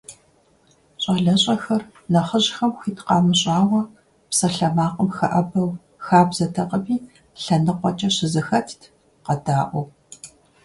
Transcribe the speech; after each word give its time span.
ЩӀалэщӀэхэр 1.01 1.81
нэхъыжьхэм 2.11 2.71
хуит 2.77 2.97
къамыщӀауэ 3.07 3.81
псалъэмакъым 4.29 5.09
хэӀэбэу 5.17 5.69
хабзэтэкъыми, 6.05 6.97
лъэныкъуэкӀэ 7.43 8.09
щызэхэтт, 8.15 8.79
къэдаӀуэу. 9.25 9.85